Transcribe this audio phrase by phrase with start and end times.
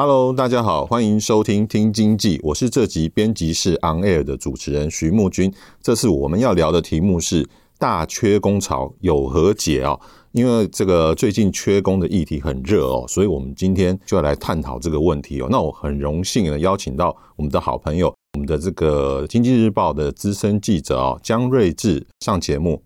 [0.00, 5.52] Hello，大家好，欢迎收听听经济，我是这集编辑室 On Air 的主持人徐木君。
[5.82, 7.44] 这次我们要聊的题目是
[7.80, 9.98] 大缺工潮有何解啊？
[10.30, 15.48] 因为这个最近缺工的议题很热哦，所以我们今天就要来探讨这个问题哦。
[15.50, 22.80] 那我很荣幸的邀请到我们的好朋友，我们的这个经济日报的资深记者哦，江瑞智上节目。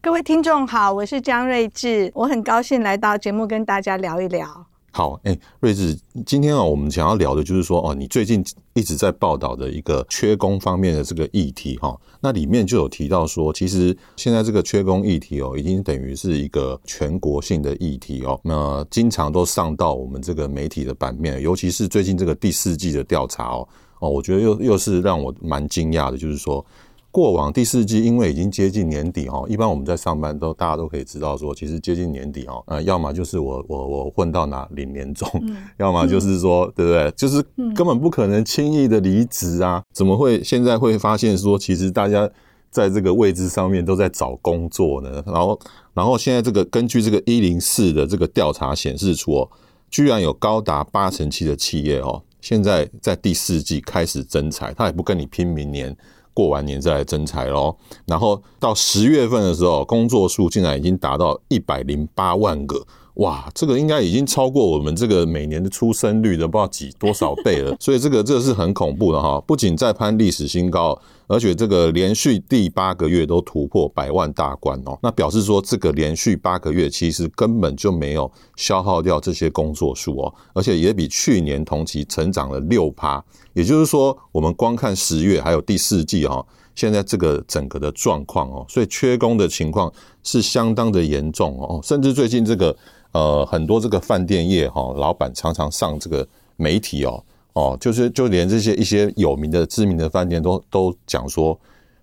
[0.00, 4.66] 各位听众好，我是江瑞智，我很高兴来到节目跟大家聊一聊。
[4.96, 5.94] 好，哎、欸，瑞智，
[6.24, 26.64] 今天啊，我们想要聊的就是说，哦，你最近一直在报道的一个缺工方面的这个议题，哈，那里面就有提到说，其实现在这个缺工议题哦，已经等于是一个全国性的议题哦，那经常都上到我们这个媒体的版面，尤其是最近这个第四季的调查哦，哦，我觉得又又是让我蛮惊讶的，就是说。
[27.10, 37.10] 过往第四季，因为已经接近年底哈，一般我们在上班都大家都可以知道说，其实接近年底哈，呃，要么就是我我我混到哪领年终，嗯、 要么就是说，对不对？
[37.12, 37.42] 就是
[37.74, 42.30] 根本不可能轻易的离职啊，怎么会现在会发现说，其实大家
[42.70, 45.22] 在这个位置上面都在找工作呢？
[45.26, 45.58] 然后，
[45.94, 49.48] 然后现在这个根据这个一零四的这个调查显示出哦，
[49.88, 55.96] 居然有高达八成七的企业哦，现在在第四季开始增财，他也不跟你拼明年。
[56.36, 57.74] 过完年再来增财咯，
[58.04, 62.86] 然后到十月份的时候，工作数竟然已经达到一百零八万个。
[63.16, 83.24] 哇，这个应该已经超过我们这个每年的出生率的不知道几多少倍了， 所以这个这个是很恐怖的哈，不仅在攀历史新高，而且这个连续第八个月都突破百万大关哦，那表示说这个连续八个月其实根本就没有消耗掉这些工作数哦，而且也比去年同期成长了六趴，
[83.54, 86.44] 也就是说我们光看十月还有第四季哈，
[86.74, 89.90] 现在这个整个的状况哦，所以缺工的情况
[90.22, 92.76] 是相当的严重哦，甚至最近这个。
[93.16, 101.58] 呃，很多这个饭店业哈，老板常常上这个媒体哦，哦，就是就连这些一些有名的知名的饭店都都讲说，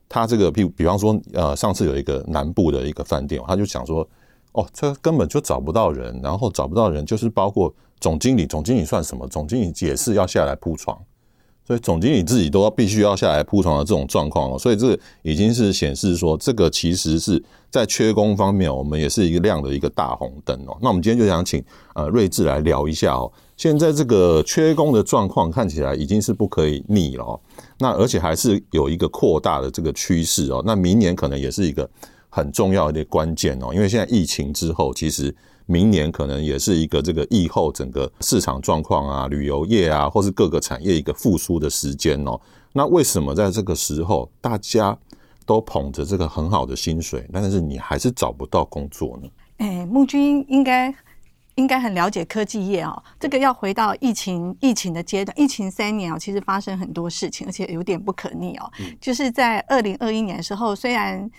[0.09, 4.07] 他这个比比方说，呃，上次有一个南部的一个饭店，他就讲说，
[4.53, 9.27] 哦，这根本就找不到人，然后找不到人，就是包括总经理，总经理算什么？
[9.27, 10.99] 总经理也是要下来铺床。
[11.65, 20.77] 所以总经理自己都要必须要下来铺床的这种状况哦，所以这已经是显示说，这个其实是在缺工方面，我们也是一个亮的一个大红灯哦。
[20.81, 21.63] 那我们今天就想请
[21.95, 27.39] 呃瑞智来聊一下哦，现在这个缺工的状况看起来已经是不可以逆了哦，
[27.79, 31.89] 那而且还是有一个扩大的这个趋势哦，那明年可能也是一个
[32.29, 35.33] 很重要的关键哦，因为现在疫情之后，其实。
[35.65, 42.39] 明年可能也是一个这个疫后整个市场状况啊，旅游业啊，或是各个产业一个复苏的时间哦。
[42.73, 44.97] 那为什么在这个时候大家
[45.45, 49.29] 都捧着这个很好的薪水，但是你还是找不到工作呢？
[49.57, 50.93] 哎，木君应该
[51.55, 53.03] 应该很了解科技业哦。
[53.19, 58.71] 这个要回到疫情疫情的阶段，疫情三年哦，其实发生很多事情，而且有点不可逆哦。
[58.79, 61.29] 嗯、就是在二零二一年的时候，虽然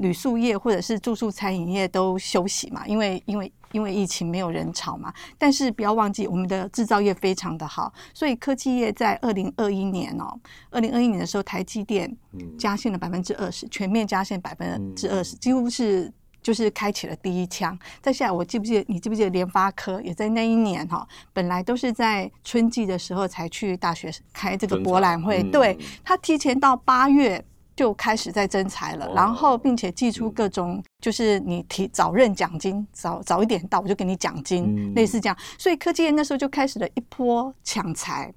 [0.00, 5.12] 旅宿业或者是住宿餐饮业都休息嘛，因为因为因为疫情没有人潮嘛。
[5.38, 10.34] 但是不要忘记，我们的制造业非常的好，所以科技业在二零二一年哦，
[10.70, 12.14] 二零二一年的时候，台积电
[12.58, 16.10] 加薪了百分之二十，全面加薪百分之二十，几乎是
[16.42, 17.78] 就是开启了第一枪。
[18.00, 27.44] 再下来，我记不记得你记不记得联发科也在那一年哈，本来都是在春季的时候才去大学开这个博览会，对，他提前到八月。
[27.80, 35.36] 就开始在征才了，然后并且寄出各种，就是你提早认奖金，早早一点到我就给你奖金，类似这样。
[35.56, 38.30] 所以科技业那时候就开始了一波抢财，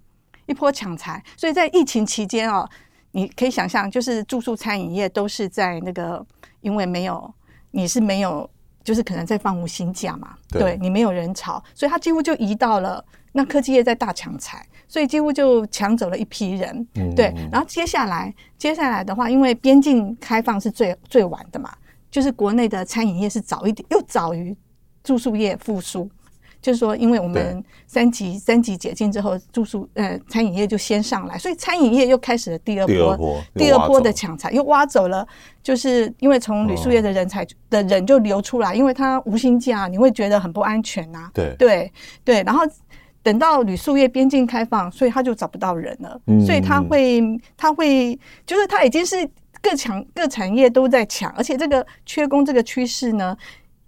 [0.45, 1.21] 一波抢财。
[1.35, 2.65] 所以在疫情期间哦，
[3.11, 6.25] 你可以想象，就是住宿餐饮业都是在那个，
[6.61, 7.29] 因为没有
[7.71, 8.49] 你是没有，
[8.81, 13.03] 就是可能在放无薪假嘛，对你没有人潮，所以它几乎就移到了
[13.33, 14.65] 那科技业在大抢才。
[14.87, 17.33] 所以几乎就抢走了一批人，对。
[17.51, 21.71] 然后接下来，接下来的话，因为边境开放是最最晚的嘛，
[22.11, 24.55] 就是国内的餐饮业是早一点，又早于
[25.03, 26.07] 住宿业复苏。
[26.61, 35.27] 就是说，因为我们三级三级解禁之后，住宿呃餐饮业就先上来，所以餐饮业又开始了第二波，第二波，第二波的抢才又挖走了。
[35.61, 41.31] 就是因为从旅宿业的人才的人就流出来，哦、因为他无薪假，你会觉得很不安全呐、啊。
[41.33, 41.91] 对对
[42.23, 42.61] 对，然后
[43.23, 47.23] 等到旅宿业边境开放，所以他就找不到人了，嗯、所以他会
[47.57, 49.27] 他会就是他已经是
[49.61, 53.35] 各强各产业都在抢，而且这个缺工这个趋势呢。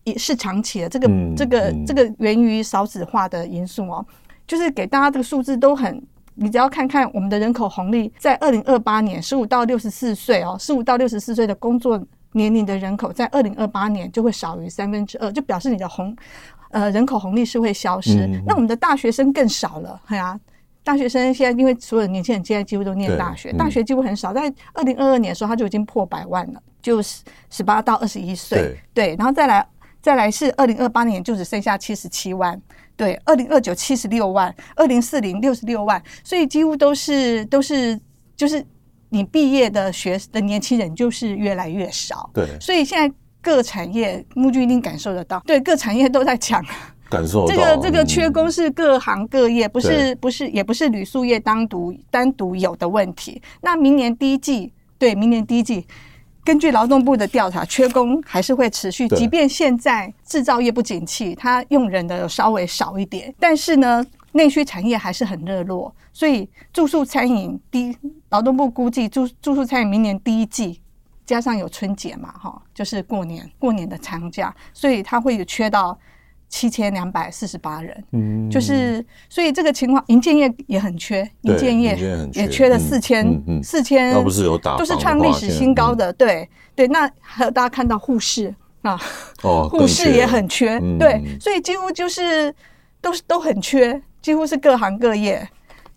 [0.05, 4.05] 也是长期的，这个、嗯、这个、嗯、这个源于少子化的因素哦，
[4.45, 5.99] 就是给大家这个数字都很，
[6.35, 11.99] 你只要看看我们的人口红利，在二零二八年十五到六十四岁哦，十五到六十四岁的工作
[12.33, 16.15] 年龄的人口，在二零二八年就会少于三分之二，就表示你的红
[16.69, 18.25] 呃人口红利是会消失。
[18.25, 20.39] 嗯、那我们的大学生更少了，哎呀、啊，
[20.83, 29.65] 大学生现在因为所有的年轻人现在几乎都念大学，大学几乎很少，在二零二二年的时候他就已经破百万了，就十八到二十一岁，对，对，然后再来。
[30.01, 32.61] 再来是二零二八年就只剩下七十七万，
[32.95, 37.99] 对，二零二九七十六万，二零四零六十六万，所以几乎都是都是
[38.37, 38.63] 就是
[39.09, 43.11] 你毕业的学的年轻人就是越来越少，对，所以现在
[43.45, 46.65] 各产业木具一定感受得到，对，各产业都在抢，
[47.11, 53.39] 感受这个这个缺工是各行各业，不是不是也不是旅宿业单独单独有的问题。
[53.61, 55.85] 那明年第一季，对，明年第一季。
[56.43, 59.07] 根据劳动部的调查，缺工还是会持续。
[59.09, 65.93] 即便现在制造业不景气，它用人的稍微少一点，但是呢，内需产业还是很热络。
[66.13, 67.95] 所以住宿餐饮第
[68.29, 70.79] 劳动部估计住住宿餐饮明年第一季
[71.25, 75.97] 加上有春节嘛，哈，就是过年过年的长假，所以它会有缺到。
[76.47, 81.97] 七千两百四十八人，嗯，就是所以这个情况，银建业也很缺，银建业
[82.33, 83.25] 也缺了四千
[83.63, 84.29] 四千，都
[84.85, 86.87] 是创历史新高的，对对。
[86.87, 88.97] 那还有大家看到护士啊，
[89.41, 92.53] 哦， 护士也很缺，对，所以几乎就是
[93.01, 95.45] 都是都很缺，几乎是各行各业。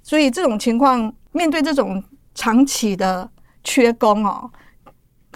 [0.03, 2.03] 所以这种情况，面对这种
[2.35, 3.31] 长期的
[3.63, 4.51] 缺工哦，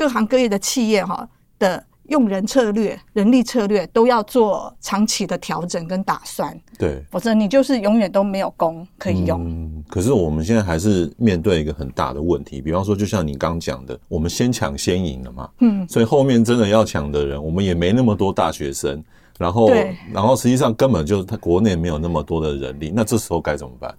[0.03, 1.29] 各行各业的企业哈
[1.61, 1.85] 的。
[2.09, 9.41] 用人策略、人力策略都要做长期的调整跟打算，对，否则你就是永远都没有工可以用。
[9.49, 19.03] 嗯，可是我们现在还是面对一个很大的问题，比方说，就像你刚讲的，我们先抢先赢了嘛，嗯，所以后面真的要抢的人，我们也没那么多大学生，
[19.39, 19.71] 然后，
[20.13, 23.95] 然后实际上根本就是他国内没有那么多的人力，那这时候该怎么办？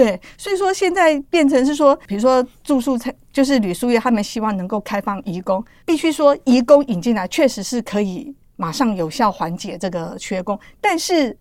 [0.00, 11.36] 对，所以说现在变成是说，比如说住宿餐就是旅宿业，他们希望能够开放移工，必须说移工引进来确实是可以马上有效缓解这个缺工，但是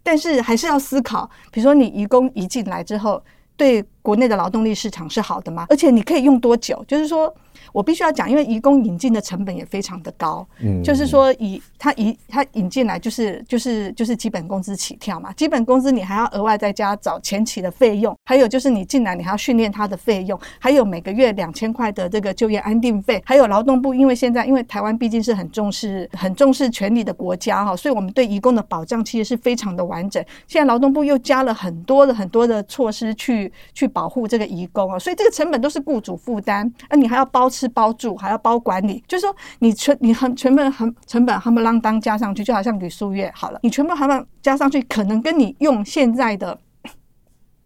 [0.00, 3.20] 但是还是要思考，比如说你移工一进来之后，
[3.56, 5.66] 对国内的劳动力市场是好的吗？
[5.68, 6.82] 而且你可以用多久？
[6.88, 7.34] 就是说。
[7.70, 30.24] 我必须要讲，因为移工引进的成本也非常的高，嗯，就是说以他移他引进来就是就是就是基本工资起跳嘛，基本工资你还要额外再加找前期的费用，还有就是你进来你还要训练他的费用，还有每个月两千块的这个就业安定费，还有劳动部因为现在因为台湾毕竟是很重视很重视权利的国家哈，所以我们对移工的保障其实是非常的完整。
[30.46, 37.48] 现在劳动部又加了很多的很多的措施去去保护这个移工啊，所以这个成本都是雇主负担，而你还要包。
[37.58, 46.56] 吃包住还要包管理，就是说你全你很成本很成本夯不啷当加上去，就好像旅宿业好了，你全部还要加上去，可能跟你用现在的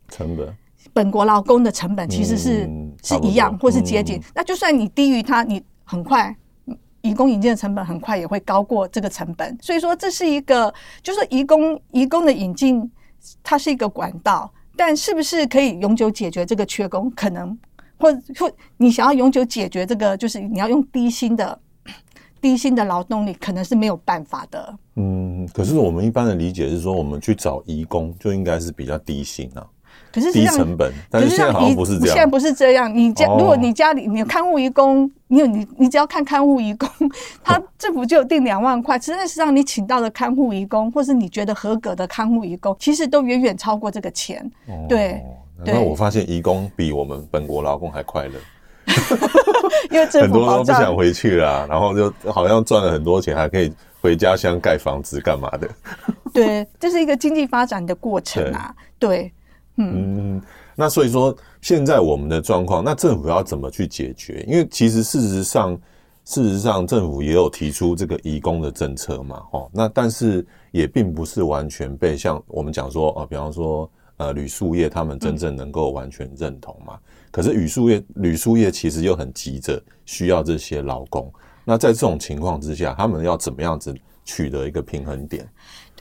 [0.09, 0.57] 成本
[0.95, 4.17] 本国劳工的成本其实是、嗯、是一样或是接近。
[4.17, 6.35] 嗯、那就算你低于它，你很快
[7.03, 9.59] 移工引进的成本很快也会高过这个成本。
[9.61, 12.91] 所以说这是一个，就是说移工移工的引进，
[13.43, 17.11] 它是一个管道，但是不是可以永久解决这个缺工？
[17.13, 17.57] 可能。
[17.99, 21.57] 或或，你想要永久解决这个，就是你要用低薪的
[22.41, 24.79] 低薪的劳动力，可能是没有办法的。
[24.97, 29.65] 嗯，可是我们一般的理解是说，我们去找移工就应该是比较低薪啊，
[30.13, 30.93] 可是低成本。
[31.11, 32.95] 但是现在好像不是这样，现在不是这样。
[32.95, 36.89] 你家如果你家里你有看护义工，你有你你只要看看护义工，
[37.43, 38.99] 他政府就有定两万块。
[38.99, 44.51] 实际上你请到的看护义工，或是你觉得合格的看护义工，其实都远远超过这个钱。
[44.89, 45.23] 对。
[45.65, 48.33] 那我发现义工比我们本国劳工还快乐，
[49.93, 55.69] 因为很多都不想回去了，然后就好像赚了很多钱，还可以回家乡盖房子干嘛的。
[56.33, 58.75] 对，这是一个经济发展的过程啊。
[58.99, 59.33] 对，对
[59.77, 60.41] 嗯，
[60.75, 64.45] 那所以说现在我们的状况，那政府要怎么去解决？
[64.49, 65.79] 因为其实事实上，
[66.25, 73.91] 事实上政府也有提出这个移工的政策嘛，哦，那但是也并不是完全被像我们讲说哦，比方说。
[74.19, 76.97] 呃，旅宿业他们真正能够完全认同嘛？
[77.33, 81.33] 可是旅宿业，旅宿业其实又很急着需要这些劳工。
[81.65, 83.93] 那在这种情况之下，他们要怎么样子
[84.25, 85.49] 取得一个平衡点？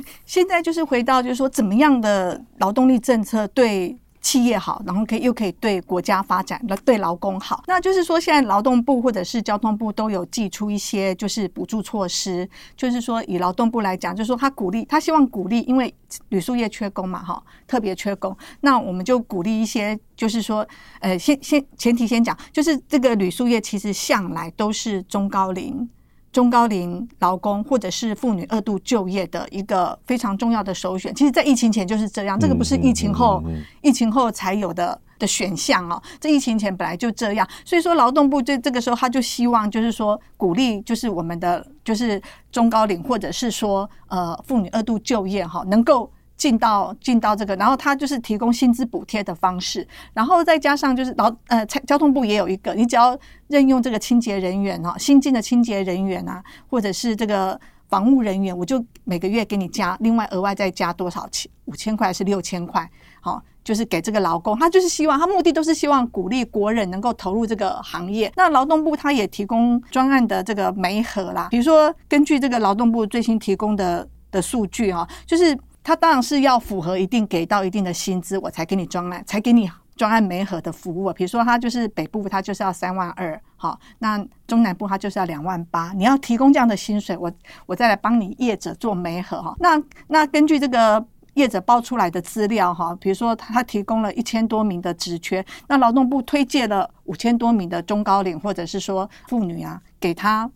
[0.26, 7.64] 现在就是回到就是说，怎么样的劳动力政策对企业好，然后可以又可以对国家发展，对劳工好。
[7.66, 15.92] 那就是说，现在劳动部或者是交通部都有祭出一些就是补助措施，就是说以劳动部来讲，就是说他鼓励，他希望鼓励，因为
[16.30, 20.68] 旅宿业缺工嘛，哈，特别缺工，那我们就鼓励一些，就是说，
[21.00, 25.90] 呃，先先前提先讲，就是这个旅宿业其实向来都是中高龄。
[26.32, 33.44] 中高龄劳工或者是妇女二度就业的一个非常重要的首选，其实，在疫情前就是这样，这个不是疫情后
[33.82, 42.22] 疫情后才有的的选项哦，这疫情前本来就这样，所以说劳动部这这个时候他就希望就是说鼓励，就是我们的就是
[42.52, 46.12] 中高龄或者是说呃妇女二度就业哈，能够。
[46.42, 53.16] 进到进到这个，然后他就是提供薪资补贴的方式，然后再加上就是劳呃，交通部也有一个，你只要
[53.48, 61.48] 任用这个清洁人员啊，新进的清洁人员啊，或者是这个防务人员，我就每个月给你加，另外额外再加多少钱？
[61.66, 62.90] 五千块还是六千块？
[63.20, 68.34] 好，就是给这个劳工，他就是希望，他目的都是希望鼓励国人能够投入这个行业。
[68.36, 75.56] 那劳动部他也提供专案的这个媒合啦，比如说根据这个劳动部最新提供的的数据啊，就是。
[75.84, 81.12] 他当然是要符合一定给到一定的薪资，我才给你专案，才给你专案媒合的服务。
[81.14, 85.92] 比如说，他就是北部，他就是要三万二，好，那中南部他就是要两万八。
[85.94, 87.32] 你要提供这样的薪水，我
[87.66, 89.56] 我再来帮你业者做媒合哈。
[89.60, 100.50] 那那根据这个业者报出来的资料哈，比如说他提供了一千多名的职缺，那劳动部推荐了五千多名的中高龄或者是说妇女啊，给他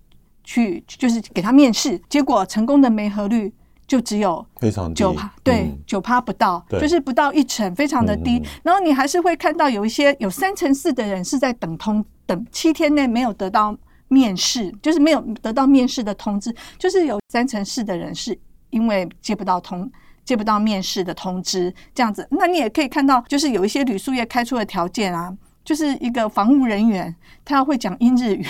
[0.43, 3.53] 去就是给他面试，结果成功的媒合率。
[3.87, 8.41] 就只有非常九趴，对，九趴不到，就是不到一成，非常的低。
[8.63, 13.77] 然后你还是会看到有一些有三成四的人是在等通，等七天内没有得到
[14.07, 18.37] 面试，就是没有得到面试的通知，就是有三成四的人是
[18.71, 19.91] 因为接不到通，
[20.23, 22.27] 接不到面试的通知这样子。
[22.31, 25.31] 那你也可以看到，就是有一些旅宿业开出的条件啊，
[25.63, 28.45] 就是一个防务人员，他要会讲英日语。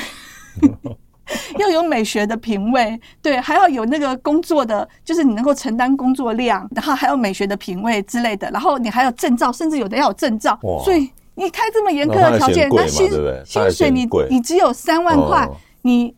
[1.60, 10.60] 要有美学的品味，对，还要有那个工作的，就是你能够承担工作量，然后还有美学的品味之类的，然后你还有证照，甚至有的要有证照。
[10.84, 13.10] 所以你开这么严苛的条件，那薪
[13.46, 15.50] 薪水你你只有三万块，
[15.82, 16.14] 你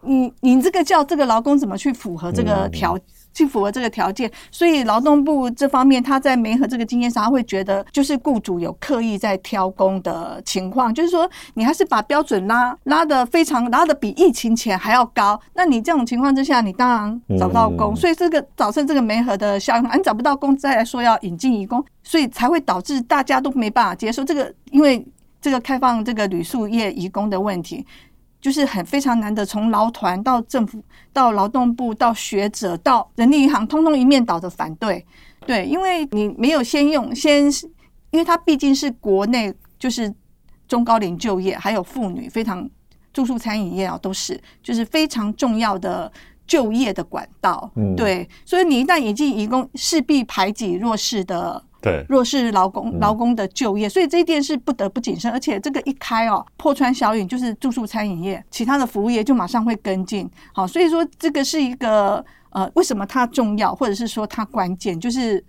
[0.00, 2.98] 你你这个叫这个劳工怎么去符合这个条？
[3.32, 25.06] 去符合这个条件，所以劳动部这方面，他在媒合这个经验上，他会觉得就是雇主有刻意在挑工的情况，就是说你还是把标准拉拉的非常拉的比疫情前还要高，那你这种情况之下，你当然找不到工，所以这个早上这个媒合的效应，你找不到工，再来说要引进移工，所以才会导致大家都没办法接受这个，因为
[25.40, 27.86] 这个开放这个旅宿业移工的问题。
[28.40, 35.04] 就是很非常难的，从劳团到政府，到劳动部，到学者，到人力银行，通通一面倒的反对。
[35.46, 37.44] 对，因为你没有先用，先，
[38.10, 40.14] 因为它毕竟是国内就是
[40.66, 42.68] 中高龄就业，还有妇女非常
[43.12, 46.10] 住宿餐饮业啊，都是就是非常重要的
[46.46, 47.70] 就业的管道。
[47.76, 51.64] 嗯，对，所以你一旦引进移工，势必排挤弱势的。
[51.80, 55.30] 对，弱势劳工劳工的就业，所以这一点是不得不谨慎。
[55.30, 60.28] 而且这个一开哦，破窗效应，就是住宿餐饮业，其他的服务业就马上会跟进。
[60.52, 65.42] 好，所以说这个是一个呃，为什么它重要，或者是说它关键，就是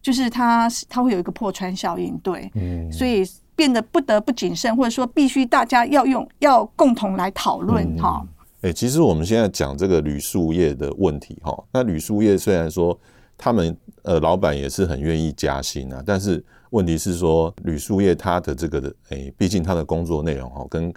[0.00, 2.16] 就是它它会有一个破窗效应。
[2.18, 3.24] 对，嗯，所以
[3.56, 8.24] 变得不得不谨慎，或者说必须大家要用要共同来讨论哈。
[8.60, 12.96] 哎、欸，其实我们现在讲这个旅宿业的问题哈，那旅宿业虽然说。
[13.44, 20.92] 他们呃，老板也是很愿意加薪啊，但是问题是说，旅宿业它的这个的，诶，毕竟它的工作内容哈，跟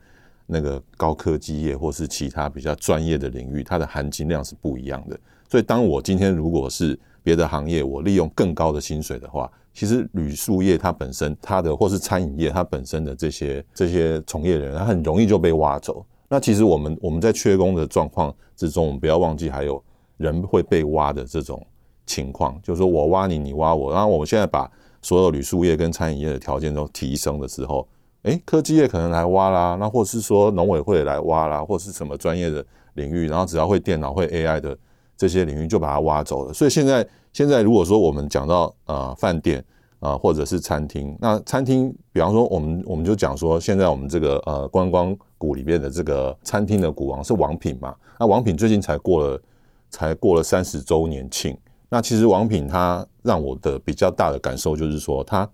[0.48, 5.20] 那个高科技业或是其他比较专业的领域，它的含金量是不一样的。
[5.48, 16.04] 所以，当我今天如果是别的行业，我利用更高的薪水的话，其实旅宿业它本身它的或是餐饮业它本身的这些这些从业人员，他很容易就被挖走。
[16.28, 19.84] 那其实我们我们在缺工的状况之中，我们不要忘记还有
[20.18, 21.64] 人会被挖的这种。
[22.06, 24.70] 情况就是说我挖你，你挖我，然后我们现在把
[25.02, 27.88] 所有旅宿业跟餐饮业的条件都提升的时候，
[28.24, 34.78] 诶，科技业可能来挖啦，那或是说农委会来挖啦，或是什么专业的领域，然后只要会电脑、会 AI 的
[35.16, 36.54] 这些领域就把它挖走了。
[36.54, 39.64] 所以现在现在如果说我们讲到呃饭店
[40.00, 49.42] 啊、或者是餐厅，那餐厅比方说我们我们就讲说现在我们这个呃观光股里面的这个餐厅的股王是王品嘛，那王品最近才过了
[49.90, 51.58] 才过了三十周年庆。
[51.90, 55.50] 那其实王品它让我的比较大的感受就是说，它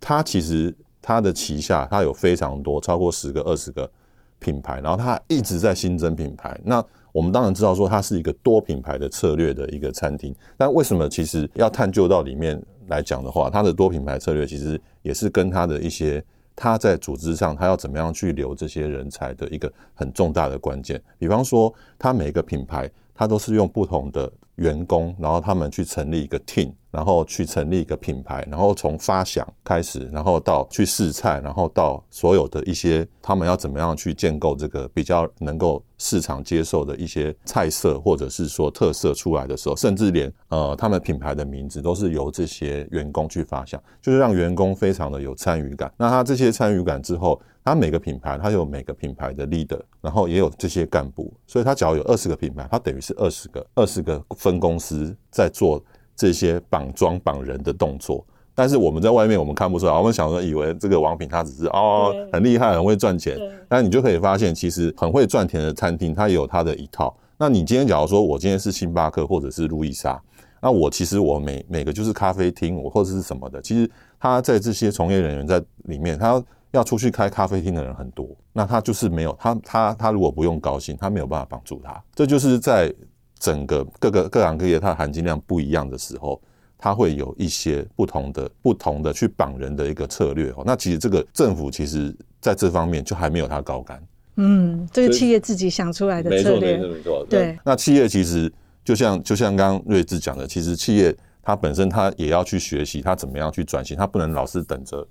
[0.00, 3.90] 它其实它的旗下它有非常多超过十个二十个
[4.38, 6.58] 品牌，然后它一直在新增品牌。
[6.64, 16.22] 那我们当然知道说它是一个多品牌的策略的一个餐厅，但为什么其实要探究到里面来讲的话，它的多品牌策略其实也是跟它的一些
[16.54, 21.02] 它在组织上，它要怎么样去留这些人才的一个很重大的关键。
[21.18, 26.72] 比方说，它每个品牌他都是用不同的员工，然后他们去成立一个 team。
[26.92, 45.92] 然后去成立一个品牌，然后从发想开始，然后到去试菜，然后到所有的一些他们要怎么样去建构这个比较能够市场接受的一些菜色或者是说特色出来的时候，甚至连呃他们品牌的名字都是由这些员工去发想，就是让员工非常的有参与感。
[45.98, 55.84] 那他这些参与感之后，他每个品牌他有每个品牌的 leader，然后也有这些干部，所以他只要有二十个品牌，他等于是二十个二十个分公司在做。
[56.18, 63.36] 这些绑桩绑人的动作，但是我们在外面我们看不出来，我们想说以为这个王品他只是哦很厉害很会赚钱，
[63.68, 67.14] 但你就可以发现其实很会赚钱的餐厅它有它的一套。
[67.36, 70.18] 那你今天假如说我今天是星巴克或者是路易莎，
[70.62, 76.42] 那我其实我每每个就是咖啡厅我或者是什么的，其实他在这些从业人员在里面，他
[76.76, 82.92] 要出去开咖啡厅的人很多，那他就是没有他他他如果不用高薪，他没有办法帮助他，这就是在。
[83.38, 86.40] 整个各个各行各业，它的含金量不一样的时候，
[86.78, 90.50] 它会有一些不同的、不同的去绑人的一个策略。
[90.64, 94.02] 那其实这个政府其实在这方面就还没有它高干。
[94.36, 97.26] 嗯，这个企业自己想出来的策略，没错没错没错。
[97.28, 98.50] 对，那企业其实
[98.82, 105.06] 就像就像刚刚睿智讲的，其实企业它本身它也要去学习，它怎么样去转型，它不能老是等着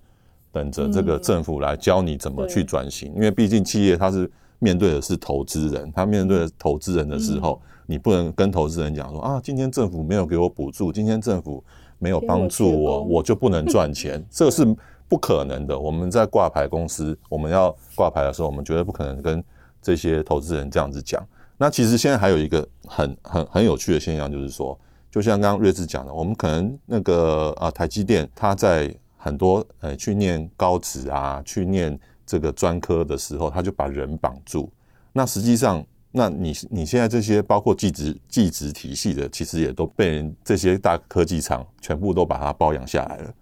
[0.56, 7.62] 等着这个政府来教你怎么去转型，因为毕竟企业它是面对的是投资人，它面对的投资人的时候。
[7.88, 11.64] 你不能跟投资人讲说啊，今天政府没有给我补助，今天政府
[12.00, 14.66] 没有帮助我，我就不能赚钱， 这个是
[15.08, 15.78] 不可能的。
[15.78, 19.44] 我们在挂牌公司，我们要挂牌的时候，我们绝对不可能跟
[19.84, 21.24] 这些投资人这样子讲。
[21.60, 24.76] 那其实现在还有一个很很很有趣的现象，就是说，
[25.12, 28.92] 就像刚刚瑞智讲的，我们可能那个啊，台积电它在
[29.26, 34.72] 很多呃去念高职啊，去念这个专科的时候，他就把人绑住。
[35.12, 35.84] 那实际上。
[36.18, 43.34] 那你你现在这些包括技职技职体系的，其实也都被人这些大科技厂全部都把它包养下来了。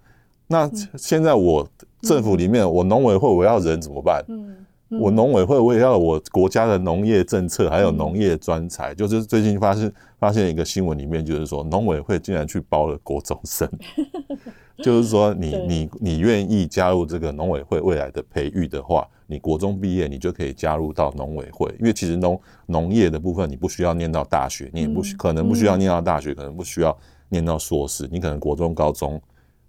[0.48, 0.68] 那
[0.98, 1.70] 现在我
[2.02, 4.26] 政府里面，我农委会我要人怎么办？
[4.90, 8.96] 我农委会我也要我国家的农业政策，还有农业专才。
[8.96, 13.70] 就是最近发现发现一个新闻里面，就是说农委会竟然去包了国中生。
[14.82, 21.70] 就是说你，你你你愿意加入这个农委会未来的培育的话，你国中毕业，你就可以加入到农委会。
[21.80, 26.98] 因为其实农农业的部分，你不需要念到大学，你也不需可能不需要念到大学，可能不需要
[27.30, 29.22] 念到硕士，你可能国中、高中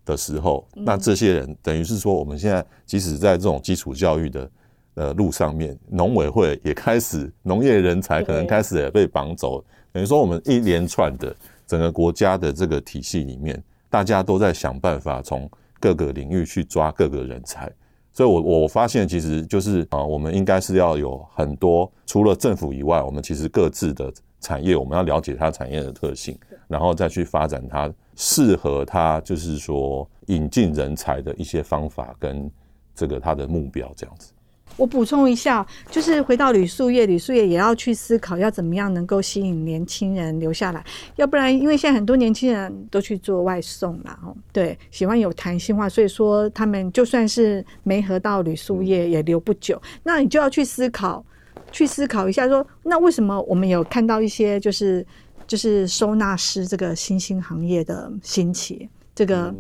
[0.06, 4.50] 的时候，那这些人等于是说，我们现在即使在这种基础教育的
[4.94, 9.62] 呃路上面，农委会也开始农业人才可能开始也被绑走，
[9.92, 11.36] 等于说我们一连串的
[11.66, 13.62] 整个国家的这个体系里面。
[13.94, 17.72] 大家都在想办法从各个领域去抓各个人才，
[18.12, 32.50] 所以我我发现其实就是啊，我们应该是要有很多除了政府以外，我们其实各自的产业，我们要了解它产业的特性，然后再去发展它适合它，就是说引进人才的一些方法跟
[32.96, 34.32] 这个它的目标这样子。
[34.76, 51.24] 我补充一下，就是回到旅宿业，旅宿业也要去思考要怎么样能够吸引年轻人留下来，要不然因为现在很多年轻人都去做外送啦，哦，对，喜欢有弹性化，所以说他们就算是没合到旅宿业也留不久，那你就要去思考，
[51.70, 55.06] 去思考一下说，那为什么我们有看到一些就是
[55.46, 59.54] 就是收纳师这个新兴行业的兴起，这个。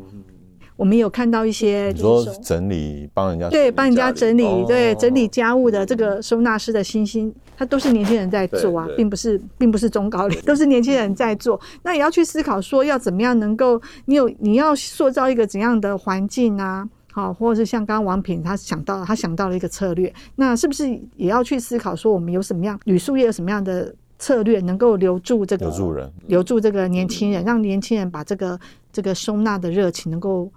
[0.76, 11.60] 我们有看到一些，你说整理帮人家对帮人家整理对整理家务的这个收纳师的新兴，他都是年轻人在做啊，并不是并不是中高龄，都是年轻人在做。
[11.84, 16.88] 那也要去思考说，要怎么样能够你有你要塑造一个怎样的环境啊？
[17.12, 28.58] 好，或者是像刚刚王品他想到他想到了一个策略，那是不是也要去思考说，我们有什么样旅宿业有什么样的策略能够留住这个留住人，留住这个年轻人，让年轻人把这个
[28.92, 30.50] 这个收纳的热情能够。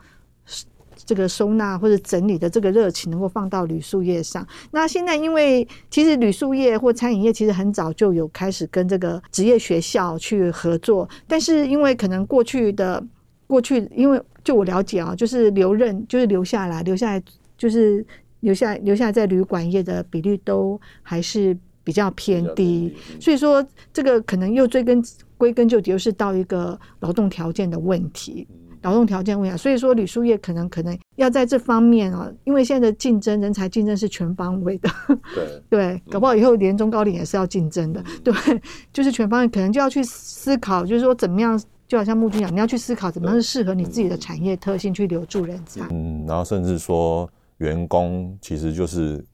[1.06, 4.46] 这个收纳或者整理的这个热情能够放到旅宿业上。
[4.72, 13.02] 那现在因为其实旅宿业或餐饮业其实很早就有开始跟这个职业学校去合作，但是因为可能过去的
[13.46, 17.24] 过去，因为就我了解啊，就是留任就是留下来留下来
[17.56, 18.04] 就是
[18.40, 21.56] 留下留下来在旅馆业的比率都还是
[21.88, 25.02] 比较偏低，所以说这个可能又追根
[25.38, 28.46] 归根究底，又是到一个劳动条件的问题。
[28.82, 34.90] 劳动条件问题，所以说旅宿业可能可能要在这方面啊，因为现在的竞争人才竞争是全方位的，
[35.34, 35.64] 对。
[35.72, 38.34] 对，搞不好以后连中高龄也是要竞争的，对，
[38.92, 49.26] 就是全方位，可能就要去思考，就是说怎么样，就好像木君讲，你要去思考怎么样是适合你自己的产业特性去留住人才，嗯，然后甚至说员工其实就是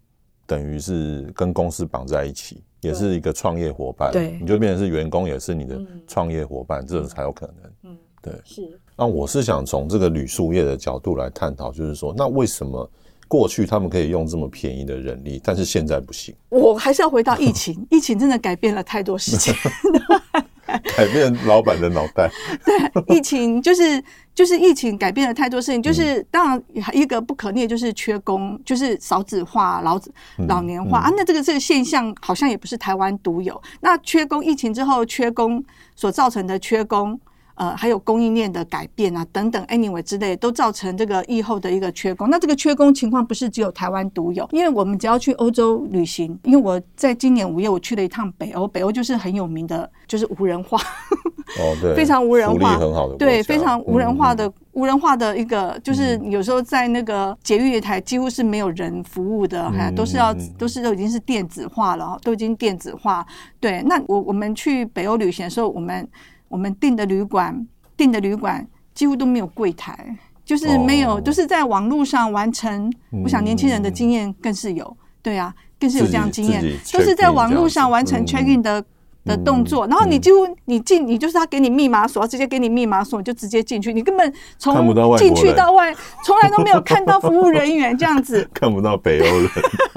[0.46, 2.64] 等于是跟公司绑在一起。
[2.82, 7.56] 也是一个创业伙伴，对，你就变成是员工，也是你的创业伙伴，这种才有可能。
[7.84, 8.78] 嗯，对，是。
[8.98, 12.92] 那我是想从这个旅宿业的角度来探讨，就是说，那为什么
[13.26, 16.36] 过去他们可以用这么便宜的人力，但是现在不行？
[16.50, 19.54] 我还是要回到疫情， 疫情真的改变了太多事情。
[20.98, 22.30] 改变老板的脑袋。
[22.66, 30.14] 对，疫情就是 就是疫情改变了太多事情，就是当然一个不可逆就是缺工，就是少子化、老子
[30.48, 31.12] 老年化啊。
[31.16, 33.62] 那这个这个现象好像也不是台湾独有。
[33.82, 35.64] 那缺工，疫情之后缺工
[35.96, 37.20] 所造成的缺工。
[37.56, 42.30] 呃，还有供应链的改变啊，等等，anyway 之类，都造成这个疫后的一个缺工。
[42.30, 50.80] 那这个缺工情况不是只有台湾独有，因为我们只要去欧洲旅行，因为我在今年五月我去了一趟北欧，北欧就是很有名的，就是无人化，
[51.60, 63.24] 哦，对， 非常无人化，很好的，对，非常无人化的，嗯、无人化的一个，就是有时候在那个捷运台几乎是没有人服务的，哈、嗯、都是要都是都已经是电子化了，都已经电子化。
[63.60, 66.08] 对，那我我们去北欧旅行的时候，我们。
[66.54, 67.66] 我们订的旅馆，
[67.98, 68.64] 订的旅馆
[68.94, 72.94] 几乎都没有柜台，就是没有，都是在网络上完成。
[73.24, 78.86] 我想年轻人的经验更是有，对啊，更是有这样经验，都是在网络上完成 check in 的
[79.26, 79.88] 的动作。
[79.88, 85.92] 然后你几乎你进，你就是他给你密码锁，直接给你密码锁，你就直接进去，你根本从进去到外，
[86.24, 89.50] 从来都没有看到服务人员这样子， 看不到北欧人。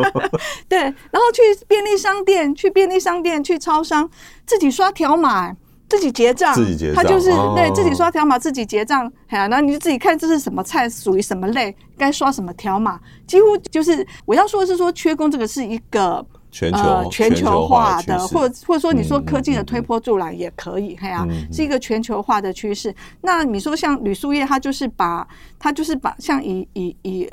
[0.71, 4.09] 对，然后去便利商店，去便利商店，去超商，
[4.47, 5.55] 自己刷条码。
[5.89, 9.11] 自己结账，自己结账，他就是对自己刷条码，自己结账。
[9.29, 12.99] 哎呀，然后你就自己看这是什么菜，属于什么类，该刷什么条码。
[13.27, 20.95] 几乎就是我要说的是说，缺工这个是一个全球全球化的，或者或者说你说科技的推波助澜也可以。
[21.01, 22.93] 哎呀，是一个全球化的趋势。
[23.21, 25.27] 那你说像旅宿业，它就是把
[25.59, 27.31] 它就是把像以以以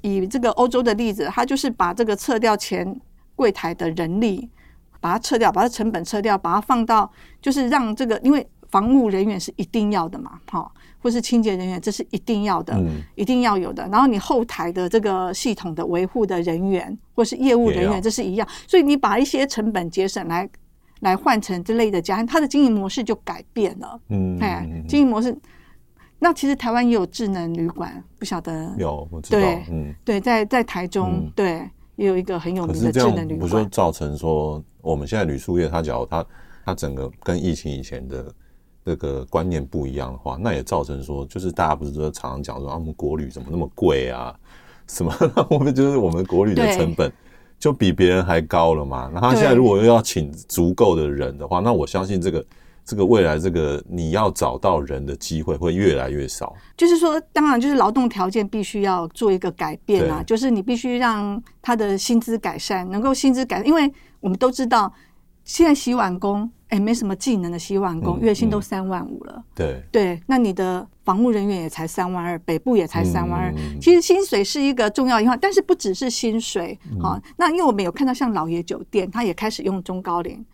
[0.00, 2.98] 以这个欧洲的例子，它就是把这个撤掉前
[3.36, 4.48] 柜台的人力。
[5.04, 7.10] 把它撤掉，把它成本撤掉，把它放到
[7.42, 13.86] 就是让这个，因为防务人员是一定要的嘛，哈，或是清洁人员，这是一定要的，嗯、一定要有的。
[13.92, 18.48] 然后你后台的这个系统的维护的人员，或是业务人员，这是一样。
[18.66, 20.48] 所以你把一些成本节省来
[21.00, 24.00] 来换成这类的家，它的经营模式就改变了。
[24.08, 25.36] 嗯，哎，经营模式。
[26.18, 31.68] 那其实台湾也有智能旅馆，不晓得有，我知道，对，嗯，对，在在台中，嗯、对。
[31.96, 36.26] 也有一个很有名的智能旅馆，不就造成说我们现在旅宿业，它假如它
[36.64, 38.26] 它整个跟疫情以前的
[38.84, 44.34] 这个观念不一样的话，那也造成说，就是大家不是说常常讲说，啊，我们国旅怎么那么贵啊？
[44.88, 45.14] 什么？
[45.50, 47.12] 我们就是我们国旅的成本
[47.58, 49.10] 就比别人还高了嘛？
[49.14, 52.44] 那他现在如果又要请足够的人的话，那我相信这个。
[52.84, 56.54] 这个未来，这个你要找到人的机会会越来越少。
[56.76, 64.92] 就是说，当然就是劳动条件必须要做一个改变啊，就是你必须让他的薪资改善，能够薪资改善，因为我们都知道，
[65.44, 69.42] 现在洗碗工，哎，没什么技能的洗碗工，月薪都三万五了。
[69.54, 73.54] 对对，那你的房务人员也才三万二，北部也才三万二。
[73.80, 76.78] 其实薪水是一个重要一环，但是不只是薪水。
[77.00, 80.44] 好，那因为我们有看到像老爷酒店，他也开始用中高龄。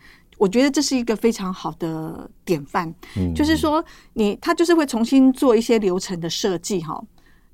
[0.41, 6.99] 我觉得这是一个非常好的典范，嗯，就是说你他就是会重新做一些流程的设计，哈，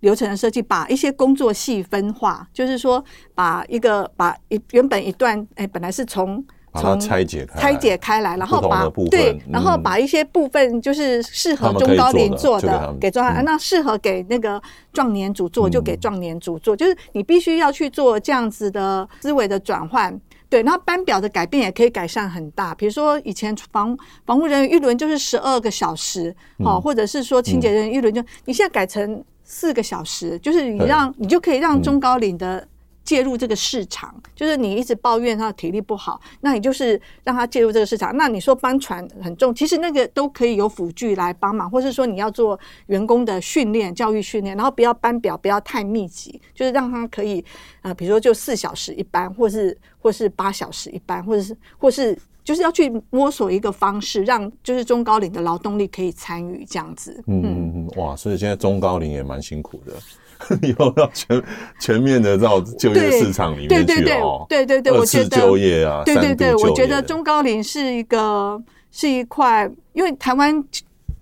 [0.01, 6.44] 流程的设计，把一些工作细分化，就是说把一个把一原本一段，哎，本来是从
[6.75, 20.16] 从拆解拆解开来，然后把对，然后把一些部分就是适合中高龄做的给壮，那适合给那个壮年组做就给壮年组做，就是你必须要去做这样子的思维的转换。
[20.48, 22.74] 对，然后班表的改变也可以改善很大。
[22.74, 32.66] 比如说，以前防防护人员一轮就是十二个小时，好、嗯，或者是说清洁人员一轮就，嗯、你现在改成四个小时，就是你让你就可以让中高龄的。
[33.07, 38.14] 介入这个市场，就是你一直抱怨他的体力不好，那你就是让他介入这个市场。
[38.16, 47.40] 那你说搬船很重，其实那个都可以有辅具来帮忙，或是说你要做员工的训练、教育训练，然后不要班表不要太密集，就是让他可以
[47.81, 57.23] 啊、呃，比如说就四小时一班，或是或是八小时一班，或者是或是就是要去摸索一个方式，让就是中高龄的劳动力可以参与这样子。
[57.29, 59.92] 嗯嗯嗯，哇，所以现在中高龄也蛮辛苦的。
[60.62, 61.42] 以后要全
[61.81, 70.62] 全面的到就业市场里面去哦，对对对，我觉得就业啊，对对对，我觉得中高龄是一个是一块，因为台湾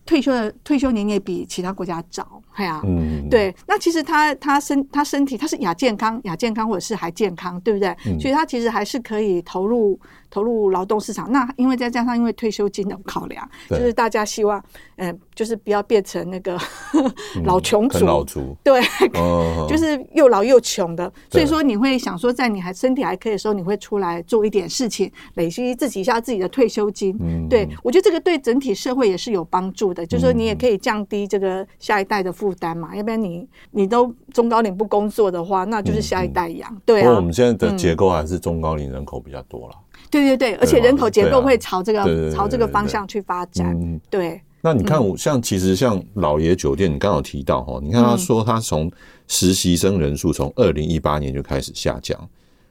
[0.06, 3.54] 退休的退休年也比其他国家早，哎呀、啊，嗯，对。
[3.66, 7.88] 那其实他他身他身体他是亚健康亚健康或者是还健康，对不对？
[8.06, 9.98] 嗯、所以他其实还是可以投入
[10.34, 11.30] 投入劳动市场。
[11.30, 14.58] 那因为再加上因为退休金的考量，就是大家希望，
[14.96, 16.58] 嗯、呃，就是不要变成那个
[17.46, 18.80] 老穷族，嗯、老族，对，
[19.14, 21.10] 哦、 就是又老又穷的。
[21.30, 27.16] 所以说你会想说，在你还身体还可以的时候，你会出来做一点事情，累积自己一下自己的退休金。
[27.20, 30.04] 嗯，对我觉得这个对整体社会也是有帮助的。
[30.04, 36.74] 就是说，你也可以降低这个下一代的负担嘛，要不然你你都中高龄不工作的话，那就是下一代养。
[36.84, 39.74] 对啊，不过我们现在的结构还是中高龄人口比较多了。
[40.10, 44.00] 对对对，而且人口结构会朝这个朝这个方向去发展。
[44.10, 44.40] 对。
[44.60, 48.90] 那你看，我像其实像老爷酒店，你刚好提到哈，你看他说他从
[49.28, 52.18] 实习生人数从二零一八年就开始下降，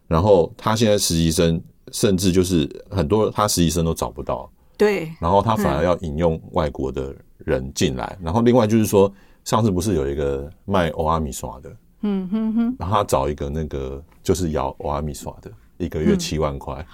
[0.08, 4.50] 然后他现在实习生甚至就是很多他实习生都找不到。
[4.76, 9.14] 对，然后他反而要引用外国的人进来，然后另外就是说，
[9.46, 16.86] 上次不是有一个卖欧阿米耍的，嗯哼哼，然后他找一个那个就是摇欧阿米耍的，一个月七万块，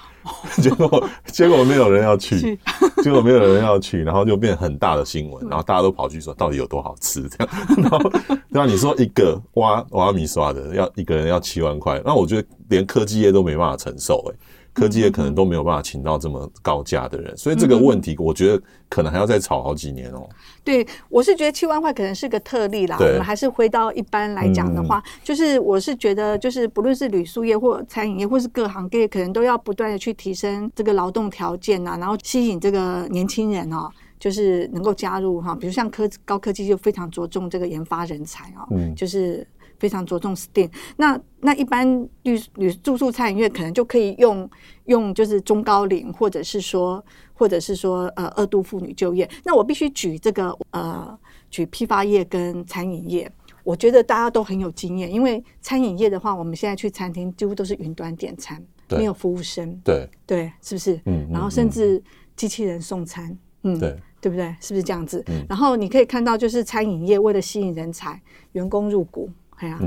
[0.62, 2.58] 结果结果没有人要去，
[3.04, 8.00] 结果没有人要去，然后就变很大的新闻，然后大家都跑去说到底有多好吃这样， 然后
[8.48, 14.36] 那你说一个挖欧阿米刷的要一个人要七万块，那我觉得连科技业都没办法承受哎。
[14.74, 20.30] 科技业可能都没有办法请到这么高价的人，所以这个问题，我觉得可能还要再吵好几年哦、喔。
[20.64, 22.96] 对，我是觉得七万块可能是个特例啦。
[23.00, 39.46] 我们还是回到一般来讲的话，就是我是觉得，就是不论是旅宿业或餐饮业，或是各行各业，可能都要不断的去提升这个劳动条件呐，然后吸引这个年轻人哦，就是能够加入哈，比如像科高科技就非常着重这个研发人才哦，嗯，就是。
[39.80, 44.48] 非常着重 STEAM，那那一般旅旅住宿餐饮业可能就可以用
[44.86, 49.28] 用就是中高龄，或者是说或者是说呃二度妇女就业。
[49.46, 51.18] 那我必须举这个呃
[51.50, 53.32] 举批发业跟餐饮业，
[53.64, 61.00] 我觉得大家都很有经验，因为餐饮业的话，我们现在去餐厅几乎都是云端点餐，没有服务生，对对，是不是？
[61.06, 62.04] 嗯，然后甚至
[62.36, 64.54] 机器人送餐，嗯，对对不对？
[64.60, 65.24] 是不是这样子？
[65.48, 69.30] 然后你可以看到，就是餐饮业为了吸引人才，员工入股。
[69.60, 69.80] 哎呀，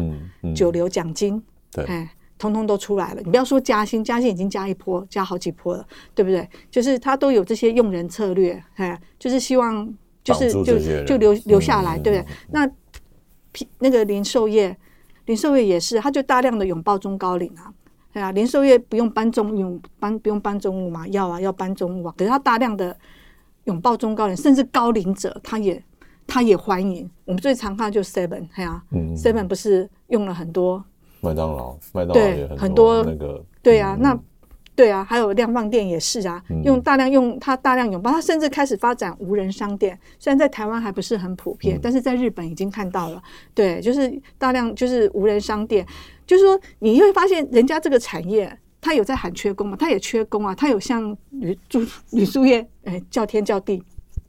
[0.54, 3.22] 九流奖金，对，哎，通通都出来了。
[3.22, 6.46] 你不要说加薪，加薪已经加一波，加好几波了，对不对？
[6.70, 9.87] 就是他都有这些用人策略，哎，就是希望
[10.22, 12.35] 就是就就留留下来，对不对？
[12.50, 12.70] 那
[13.78, 14.76] 那个零售业，
[15.24, 17.72] 零售业也是，他就大量的拥抱中高龄啊，
[18.12, 22.94] 对啊，零售业不用搬重用搬不用搬重物嘛，要啊要搬重物啊，可是他大量的
[23.64, 25.82] 拥抱中高龄，甚至高龄者，他也。
[26.33, 28.83] 他也欢迎我们最常看的就是 Seven，哎呀
[29.14, 30.83] ，Seven 不是用了很多
[31.21, 34.18] 麦当劳，麦当劳也很多那个，对啊，那
[34.75, 45.87] 对啊，还有量贩店也是啊，用大量用它大量拥抱，它甚至开始发展无人商店，虽然在台湾还不是很普遍，但是在日本已经看到了，对，就是大量就是无人商店，
[46.27, 53.83] 就是说你会发现人家这个产业，他有在喊缺工嘛，他也缺工啊，他有像旅住旅宿业，哎，叫天叫地。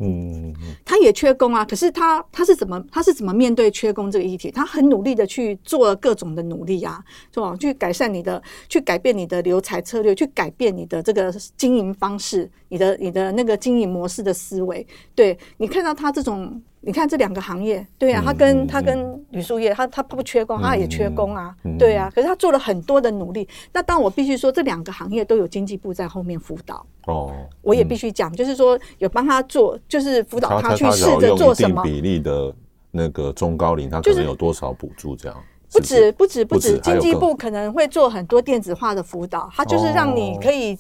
[0.04, 4.52] 嗯，他也缺工啊，可是他他是怎么他是怎么面对缺工这个议题？
[4.52, 7.56] 他很努力的去做了各种的努力啊，是吧？
[7.58, 14.86] 去改善你的，去改变你的留才策略，去改变你的这个经营方式，你的你的那个经营模式的思维。
[15.16, 16.62] 对，你看到他这种。
[16.86, 22.12] 你看这两个行业，对啊，他跟他跟旅宿业，他他不缺工，他也缺工啊，对啊。
[22.14, 23.48] 可是他做了很多的努力。
[23.72, 27.32] 那当我必须说，这两个行业都有经济部在后面辅导哦。
[27.62, 32.54] 我也必须讲，就是说有帮他做，就是辅导他去试着做什么比例的
[32.92, 35.38] 那个中高龄，他可能有多少补助这样？
[35.72, 40.78] 不止不止不止，经济部可能会做很多电子化的辅导，他就是让你可以。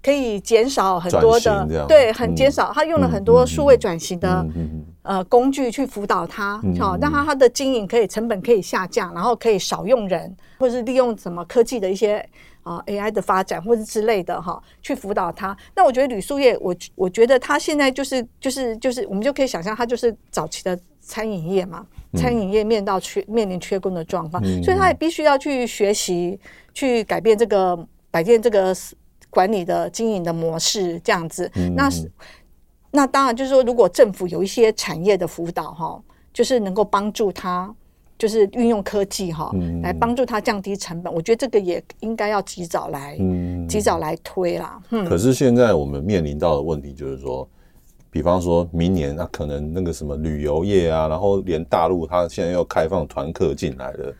[0.00, 2.70] 可以减少很多的，对，很减少。
[2.72, 4.46] 他用了很多数位转型的
[5.08, 12.18] 呃工具去辅导他，好让他他的经营可以成本可以下降，然后可以少用人，或者是利用什么科技的一些
[12.62, 15.56] 啊 AI 的发展或者之类的哈，去辅导他。
[15.74, 26.38] 那我觉得旅宿业，我我觉得他现在就是就是就是，我们就可以想象，他就是早期的餐饮业嘛，餐饮业面到缺面临缺工的状况，所以他也必须要去学习，
[26.74, 28.76] 去改变这个改变这个。
[29.30, 32.10] 管理的经营的模式这样子，那是
[32.90, 37.74] 那当然就是说，如果政府有一些产业的辅导哈，就是能够帮助他，
[38.16, 41.12] 就是运用科技哈，来帮助他降低成本。
[41.12, 43.18] 我觉得这个也应该要及早来，
[43.68, 44.80] 及早来推啦。
[45.08, 47.46] 可是现在我们面临到的问题就是说，
[48.10, 54.14] 比方说明年那可能那个什么旅游业啊，然后连大陆他现在要开放团客进来了，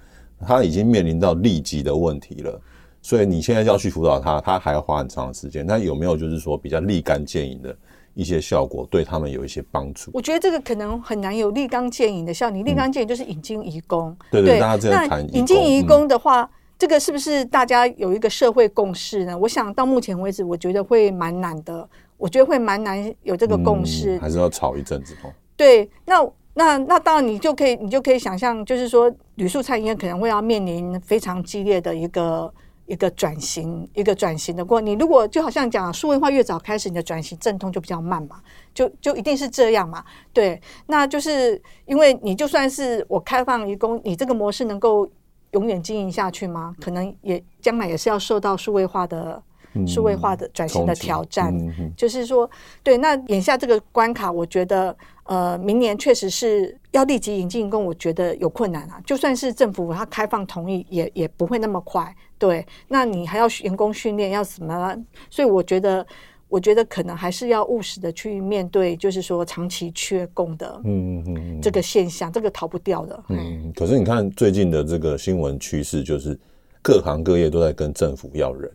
[0.47, 2.61] 他已经面临到立即的问题了。
[3.01, 5.65] 所以你现在要去辅导他，他还要花很长的时间。
[5.65, 7.75] 那有没有就是说比较立竿见影的
[8.19, 10.11] 一些效果，对他们有一些帮助。
[10.13, 12.51] 我觉得这个可能很难有立竿见影的效。
[12.51, 16.51] 你立竿见影就是引进移工，对对，大家在谈引进移工的话。
[16.77, 19.37] 这个是不是大家有一个社会共识呢？
[19.37, 21.89] 我想到目前为止，我觉得会蛮难的。
[22.17, 25.31] 我觉得会蛮难有这个共识，嗯、还是要吵一阵子哦。
[25.57, 32.53] 对，那那那当然，你就可以你就可以想象，就是说，旅宿餐饮业可能会要面临非常激烈的一个
[32.89, 34.81] 一个转型，一个转型的过。
[34.81, 38.41] 你如果就好像讲数位化越早开始，你的转型阵痛就比较慢嘛，
[38.75, 40.05] 就就一定是这样嘛。
[40.33, 45.09] 对，那就是因为你就算是我开放移工，你这个模式能够。
[45.53, 46.77] 永远经营下去吗？
[46.79, 49.43] 可能也将来也是要受到数位化的、
[49.87, 51.57] 数位化的转型的挑战。
[51.57, 52.49] 嗯、就是说，
[52.83, 59.01] 对，那眼下这个关卡，我觉得，呃，明年确实是要立即引进移工，我觉得有困难啊。
[59.05, 62.15] 就算是政府它开放同意，也也不会那么快。
[62.39, 64.97] 对，那你还要员工训练，要什么？
[65.31, 66.07] 所以我觉得。
[66.51, 73.25] 我觉得可能还是要务实的去面对，就是说长期缺工的，嗯嗯嗯，这个现象，这个逃不掉的。
[73.29, 76.41] 嗯，可是你看最近的这个新闻趋势，就是
[76.81, 78.73] 各行各业都在跟政府要人。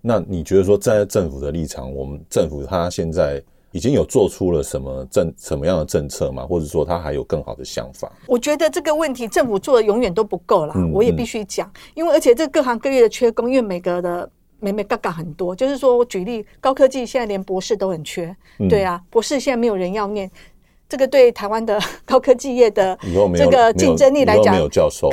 [0.00, 6.46] 那你觉得说站，在政府的立场，我们政府他现在已经有做出了什么政什么样的政策吗？
[6.46, 8.12] 或者说他还有更好的想法？
[8.26, 14.30] 我觉得这个问题政府做的永远都不够啦，嗯、我也必须讲，因为而且这各行各业的缺工，因为每个的。
[14.60, 20.28] 每每嘎嘎很多，就是说我举例，高科技现在连博士都很缺，嗯、对啊，博士现在没有人要念。
[20.88, 22.98] 这个对台湾的 高科技业的
[23.36, 24.56] 这个竞争力来讲，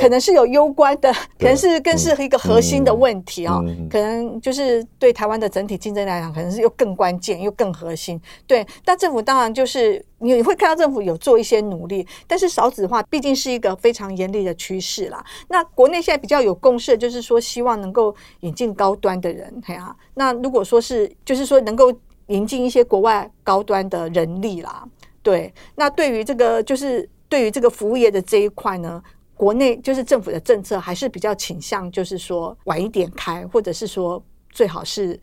[0.00, 3.60] 可能是有攸关的，可能是更是一个核心的问题啊。
[3.90, 8.20] 可能就是对台湾的整体竞争力来讲，可能是又更关键又更核心。
[8.46, 15.22] 对，但政府当然就是你会看到政府有做一些努力，但是少子化毕竟是一个非常严厉的趋势啦。
[15.48, 19.94] 那国内现在比较有共识，就是说希望能够引进高端的人，嘿啊。
[20.14, 21.92] 那如果说是就是说能够
[22.28, 24.82] 引进一些国外高端的人力啦。
[25.26, 29.02] 对，那对于这个就是对于这个服务业的这一块呢，
[29.34, 35.20] 国内就是政府的政策还是比较倾向，就是说晚一点开，或者是说最好是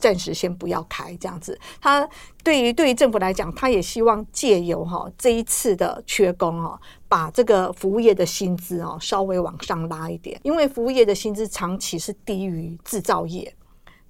[0.00, 1.56] 暂时先不要开这样子。
[1.80, 2.08] 他
[2.42, 13.54] 对于对于政府来讲，他也希望借由哈这一次的缺工哈，把这个服务业的薪资哦稍微往上拉一点，因为服务业的薪资长期是低于制造业。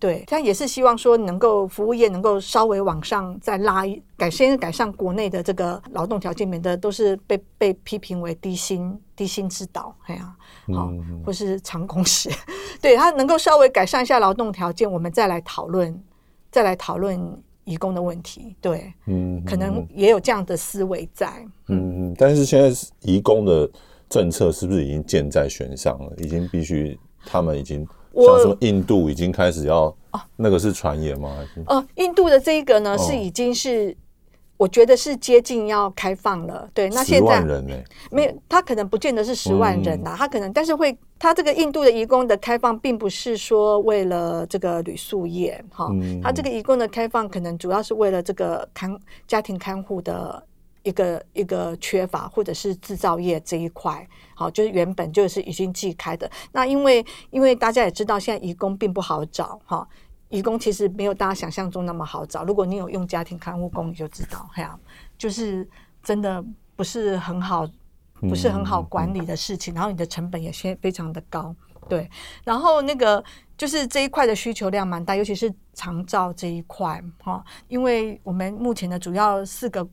[0.00, 10.34] 对，他也是希望说能够服务业能够稍微往上再拉一改，先改善国内的这个劳动条件，免得都是被被批评为低薪低薪之岛，哎呀，
[10.74, 12.30] 好、哦，或是长工时。
[12.80, 16.02] 对，他能够稍微改善一下劳动条件，我们再来讨论，
[16.50, 17.20] 再来讨论
[17.64, 18.56] 移工的问题。
[18.58, 21.46] 对，嗯，可能也有这样的思维在。
[21.68, 23.70] 嗯嗯，但是现在移工的
[24.08, 26.10] 政策是不是已经箭在弦上了？
[26.16, 27.86] 已经必须他们已经。
[28.14, 31.34] 像什么印度已经开始要哦，那个是传言吗？
[31.36, 33.96] 还是哦，印度的这一个呢是已经是，
[34.56, 36.68] 我觉得是接近要开放了。
[36.74, 37.40] 对，那现在
[38.10, 45.88] 没有，他可能不见得是十万人呐，他可能但是会，他这个印度的移工的开放，并不是说为了这个旅宿业哈，
[46.22, 50.42] 他这个移工的开放，可能主要是为了这个看家庭看护的。
[50.82, 56.30] 一个一个缺乏，或者是制造业这一块，好，就是原本就是已经寄开的。
[56.52, 59.86] 那因为因为大家也知道，现在移工并不好找，哈，
[60.30, 62.44] 移工其实没有大家想象中那么好找。
[62.44, 64.78] 如果你有用家庭看护工，你就知道，哎呀，
[65.18, 65.68] 就是
[66.02, 66.42] 真的
[66.76, 67.68] 不是很好，
[68.20, 69.74] 不是很好管理的事情。
[69.74, 71.54] 然后你的成本也先非常的高，
[71.88, 72.08] 对。
[72.42, 73.22] 然后那个
[73.58, 79.86] 就是这一块的需求量蛮大，尤其是长照这一块，哈，因为我们目前的主要四个。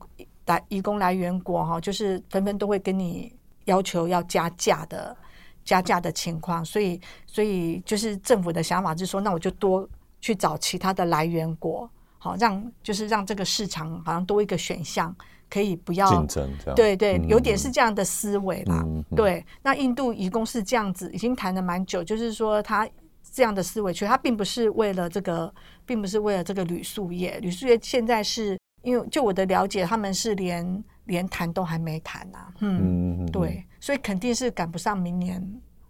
[0.48, 3.32] 来，移工来源国哈，就是纷纷都会跟你
[3.66, 5.14] 要求要加价的
[5.62, 9.86] 加价的情况，所以所以就是政府的想法就是说，那我就多
[10.20, 15.14] 去找其他的来源国，好让就是让这个市场好像多一个选项，
[15.50, 16.74] 可以不要竞争这样。
[16.74, 18.82] 对对，有点是这样的思维啦。
[18.86, 22.88] 嗯、对，那印度移工是这样子，已经谈了蛮久，就是说他
[23.22, 25.52] 这样的思维，其实他并不是为了这个，
[25.84, 28.57] 并不是为了这个铝塑业，铝塑业现在是。
[28.82, 32.52] 因为就我的了解，他们是连连谈都还没谈呢、啊。
[32.60, 35.44] 嗯，嗯对，所以肯定是赶不上明年。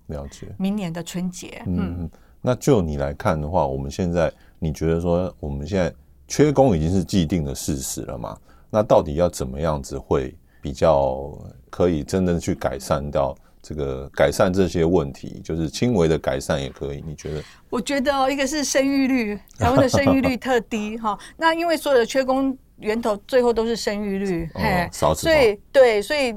[0.07, 0.48] 了解。
[0.59, 1.62] 明年的春节。
[1.66, 2.11] 嗯，嗯
[2.41, 5.93] 那就你来看的话，我们现在你觉得说我们现在
[6.26, 8.36] 缺工已经是既定的事实了嘛？
[8.70, 11.36] 那到底要怎么样子会比较
[11.68, 15.41] 可以真正去改善到这个改善这些问题？
[15.45, 17.05] 就是轻微的改善也可以。
[17.07, 17.43] 你觉得？
[17.68, 21.18] 我觉得哦，一个是生育率，台湾的生育率特低哈。
[21.36, 22.57] 那因为所有的缺工。
[22.81, 26.35] 源头最后都是生育率，嘿，少子化，所以对，所以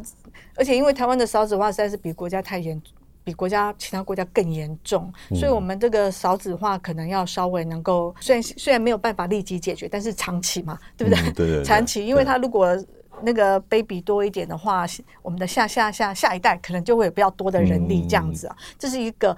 [0.56, 2.82] 而且因为台湾的少子化实在是比国家太严
[3.24, 11.22] 比国家其他国家更严重，所以我们这个少子化可能要稍微能够，虽然虽然没有办法立即解决，但是长期嘛，对不对？
[11.22, 12.76] 嗯、对，对对， 长期，因为他如果
[13.22, 14.86] 那个 baby 多一点的话，
[15.22, 19.36] 我们的下下下下一代可能就会有比较多的人力这样子啊，嗯、这是一个。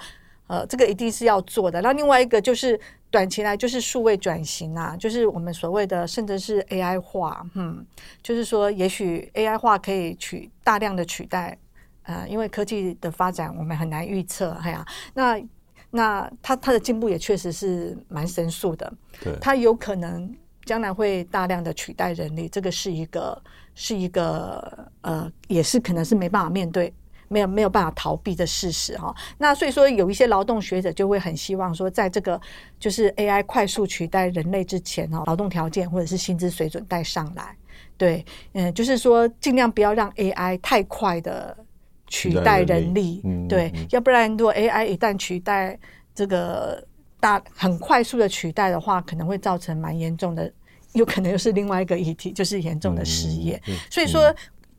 [0.48, 1.82] 呃，这个一定是要做的。
[1.82, 2.80] 那另外一个就是
[3.10, 7.86] 短期来就是数位转型啊，就是我们所谓的甚至是 AI 化，嗯，
[8.22, 11.58] 就是说也许 AI 化可以取大量的取代，
[12.04, 15.42] 呃，因为科技的发展我们很难预测，哎呀，那
[15.92, 20.36] 那它它的进步也确实是蛮神速的，对，它有可能
[20.66, 23.42] 将来会大量的取代人力，这个是一个
[23.76, 26.94] 是一个呃，也是可能是没办法面对。
[27.34, 32.40] 没有没有办法逃避的事实哈，那所以说有一些劳动学者就会很希望说，在这个
[32.80, 37.58] 就是 AI 快速取代人类之前哈，劳动条件或者是薪资水准带上来，
[37.98, 38.24] 对，
[38.54, 41.58] 嗯，就是说尽量不要让 AI 太快的
[42.06, 43.82] 取代人力，人力对，嗯。
[43.82, 45.76] 嗯、要不然如果 AI 一旦取代
[46.14, 46.86] 这个
[47.20, 50.52] 大很快速的取代的话，可能会造成蛮严重的，
[50.94, 54.34] 有可能又是另外一个议题，就是严重的失业，嗯嗯、所以说。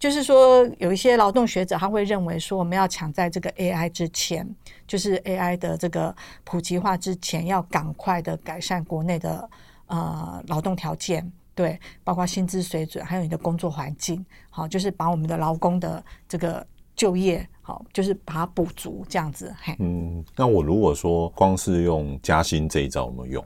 [0.05, 4.46] 就是说，有一些劳动学者他会认为说，我们要抢在这个 AI 之前，
[4.86, 9.48] 就是 AI 的这个普及化之前，要赶快的改善国内的
[9.86, 19.57] 呃劳动条件，对，包括薪资水准，还有你的工作环境，好，就是把我们的劳工的这个就业，好，就是把它补足这样子。
[19.62, 23.44] 嘿，嗯，那我如果说光是用加薪这一招，有没有用？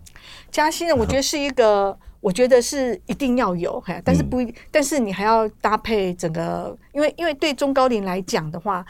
[0.50, 1.96] 加薪呢，我觉得是一个。
[2.20, 8.84] 我觉得是一定要有，嘿但是不，嗯、但是你还要搭配整个，因为因为对中高龄来讲的话，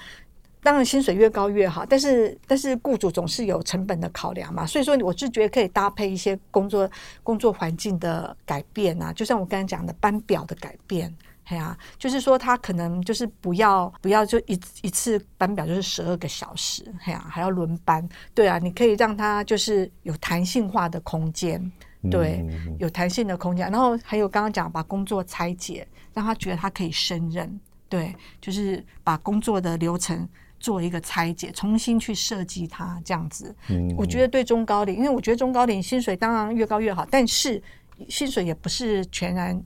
[0.62, 6.90] 当然薪水越高越好，但是但是雇主总是有成本的考量嘛，所以说我是觉得可以搭配一些工作
[7.22, 11.14] 工作环境的改变啊，就像我刚才讲的班表的改变，
[11.44, 21.70] 哎呀、啊，就是说他可能就是不要不要就一一次班表就是十二个小时，哎呀、啊，还要轮班，对啊，你可以让他就是有弹性化的空间。
[22.10, 22.44] 对，
[22.78, 27.60] 有弹性的空间，然后还有刚刚讲把工作拆解，让他觉得他可以胜任。
[27.88, 30.28] 对，就是把工作的流程
[30.60, 33.54] 做一个拆解，重新去设计它，这样子。
[33.70, 37.62] 嗯，我觉得对中高龄，因为我觉得中高龄薪水当然越高越好，但是
[38.08, 39.58] 薪水也不是全然，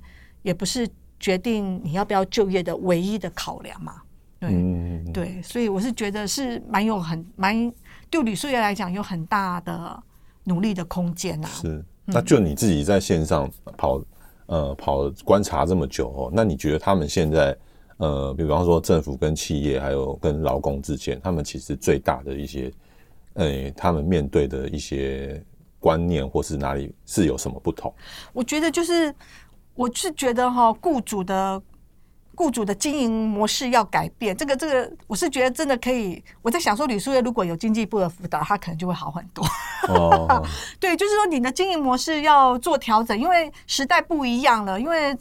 [0.42, 0.88] 也不是
[1.18, 4.02] 决定你要不要就业的唯一的考量嘛。
[4.38, 7.72] 对，嗯、对，所以我是觉得是蛮有很蛮
[8.08, 10.00] 对旅宿业来讲有很大的
[10.44, 11.50] 努力的空间呐、啊。
[11.50, 11.84] 是。
[12.04, 14.02] 那就你自己在线上跑，
[14.46, 17.56] 呃，跑观察这么久哦，那你觉得他们现在，
[17.98, 22.72] 呃，比方说政府跟企业还有跟劳工之间，他们其实最大的一些，
[23.34, 25.42] 呃，他们面对的一些
[25.78, 27.92] 观念或是哪里是有什么不同？
[28.32, 29.14] 我觉得就是，
[29.74, 31.62] 我是觉得哈，雇主的。
[32.34, 36.22] 雇主的经营模式要改变，这个这个，我是觉得真的可以。
[36.40, 39.44] 我在想说，旅宿业如果有经济部的辅导，它可能就会好很多。
[39.88, 40.42] 哦，
[40.80, 44.80] 对，就是说你的经营模式要做调整，因为时代不一样了。
[44.80, 45.16] 因为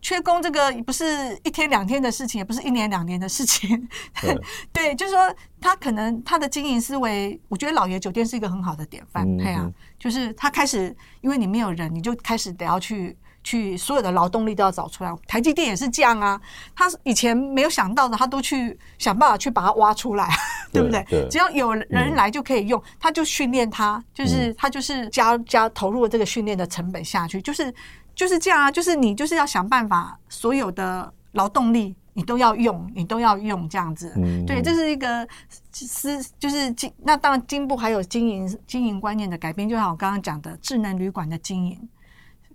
[0.00, 3.88] 缺工这个不是一天两天的事情，也不是一年两年的事情。
[4.22, 4.34] 对，
[4.72, 9.36] 对，就是说他可能他的经营思维，我觉得老爷酒店是一个很好的典范。
[9.36, 13.14] 对啊，就是他开始，因为你没有人，你就开始得要去。
[13.42, 16.40] 去所有的劳动力都要找出来，台积电也是这样啊。
[16.76, 20.28] 他以前没有想到的，他都去想办法去把它挖出来，
[20.72, 21.04] 对，不对？
[21.08, 27.74] 对，只要有人来就可以用，嗯、他就训练他，就是他就是加加投入这个训练的成本下去，就是
[28.14, 28.70] 就是这样啊。
[28.70, 34.12] 就是你就是要想办法，所有的劳动力你都要用，你都要用这样子。
[34.16, 35.26] 嗯、对，这是一个
[35.72, 41.88] 思，就是经那当然进步还有经营经营观念的改变，就像我刚刚讲的智能旅馆的经营。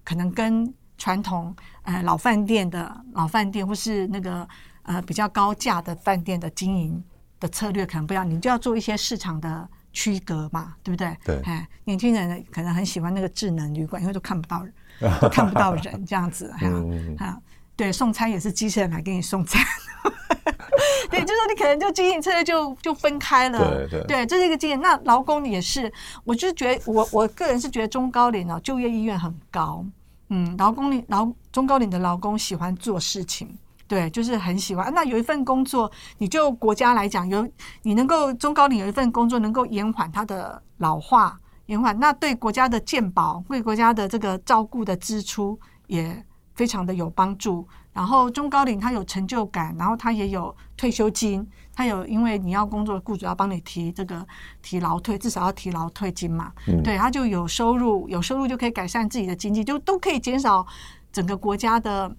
[0.05, 4.47] 可能跟传统呃老饭店的老饭店，或是那个
[4.83, 7.03] 呃比较高价的饭店的经营
[7.41, 11.17] 的策略可能不一样，你就要做一些市场的区隔嘛，对不对？
[11.25, 14.73] 对，哎，年轻人可能很喜欢那个智能旅馆，因为都看不到人，
[15.31, 17.37] 看不到人这样子，哈、嗯，哈，
[17.75, 19.61] 对，送餐也是机器人来给你送餐，
[21.09, 24.79] 对，就是你可能就经营策略就就分开了，对对，对，这是一个经验。
[24.81, 25.91] 那劳工也是，
[26.23, 29.85] 我就觉得我我个人是觉得中高龄哦，就业意愿很高。
[30.29, 33.57] 嗯，劳工龄劳中高龄的劳工喜欢做事情，
[33.87, 34.91] 对，就是很喜欢。
[34.93, 37.47] 那有一份工作，你就国家来讲，有
[37.83, 47.67] 你能够中高龄有一份工作能够延缓他的老化，延缓，那对国家的健保，对国家的这个照顾的支出也非常的有帮助。
[47.95, 51.47] 然后中高龄他有成就感，然后他也有退休金。
[51.73, 54.25] 他有，因为你要工作，雇主要帮你提这个
[54.61, 56.51] 提劳退，至少要提劳退金嘛。
[56.67, 60.65] 嗯、对，他就有收入，有收入就可以改善自己的经济，就都可以减少
[61.13, 62.13] 整个国家的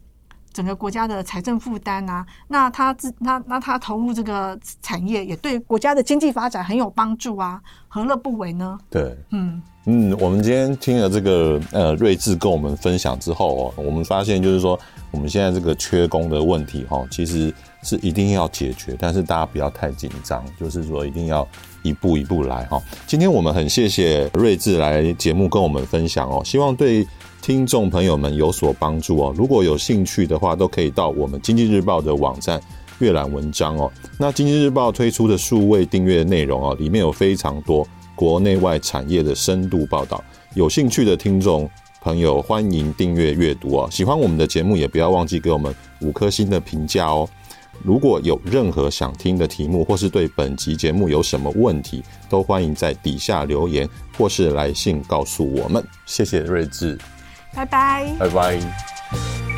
[0.53, 2.27] 整个国家的财政负担啊。
[2.49, 8.79] 那他自那那他投入这个产业，也对国家的经济发展很有帮助啊，何乐不为呢？
[8.91, 14.79] 对，嗯嗯，我们今天听了这个呃睿智跟我们分享之后哦，我们发现就是说，
[15.11, 17.53] 我们现在这个缺工的问题哈，其实
[17.83, 21.47] 是一定要解决，但是大家不要太紧张，就是说一定要。
[21.83, 22.83] 一步一步来哈。
[23.07, 27.07] 今天我们很谢谢睿智来节目跟我们分享哦，希望对
[27.41, 29.33] 听众朋友们有所帮助哦。
[29.37, 32.61] 如果有兴趣的话，都可以到我们经济日报的网站
[32.99, 33.89] 阅览文章哦。
[34.19, 37.87] 那经济日报推出的数位订阅内容哦，里面有非常多
[38.17, 40.21] 国内外产业的深度报道。
[40.55, 41.71] 有兴趣的听众
[42.07, 43.89] 朋友，欢迎订阅阅读哦。
[43.91, 47.29] 喜欢我们的节目，也不要忘记给我们五颗星的评价哦。
[47.83, 55.85] 如果有任何想听的题目，或是对本集节目有什么问题，都欢迎在底下留言，或是来信告诉我们。
[56.07, 56.97] 谢谢睿智，
[57.53, 59.56] 拜拜，拜拜。